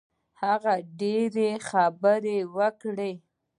[0.41, 3.13] هغه ډېرې خبرې وکړې.